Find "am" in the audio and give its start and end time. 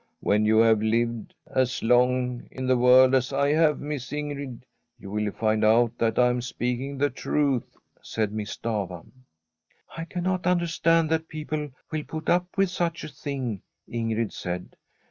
6.31-6.41